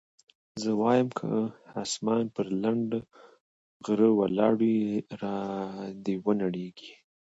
زه 0.61 0.69
وايم 0.81 1.09
که 1.17 1.27
اسمان 1.83 2.23
پر 2.35 2.47
لنډه 2.63 2.99
غرو 3.85 4.09
ولاړ 4.19 4.53
وي 4.61 4.77
را 5.21 5.35
دې 6.03 6.15
ونړېږي. 6.25 6.91